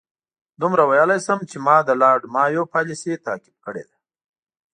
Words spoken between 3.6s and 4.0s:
کړې ده.